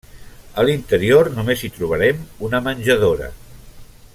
A 0.61 0.63
l'interior 0.69 1.29
només 1.35 1.61
hi 1.67 1.71
trobarem 1.75 2.25
una 2.49 2.63
menjadora. 2.69 3.29